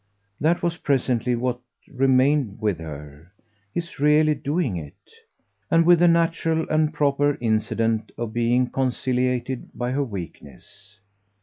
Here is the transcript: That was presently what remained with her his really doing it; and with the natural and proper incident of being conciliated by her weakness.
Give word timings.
That 0.39 0.63
was 0.63 0.77
presently 0.77 1.35
what 1.35 1.59
remained 1.87 2.59
with 2.59 2.79
her 2.79 3.31
his 3.71 3.99
really 3.99 4.33
doing 4.33 4.75
it; 4.75 4.97
and 5.69 5.85
with 5.85 5.99
the 5.99 6.07
natural 6.07 6.65
and 6.71 6.91
proper 6.91 7.37
incident 7.39 8.11
of 8.17 8.33
being 8.33 8.71
conciliated 8.71 9.69
by 9.75 9.91
her 9.91 10.03
weakness. 10.03 10.97